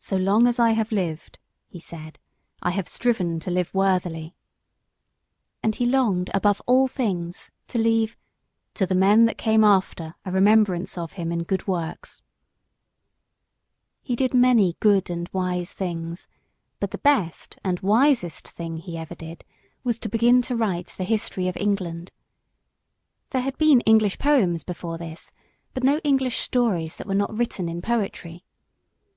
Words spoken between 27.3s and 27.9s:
written in